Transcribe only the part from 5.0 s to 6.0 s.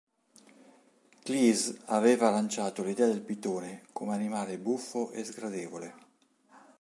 e sgradevole.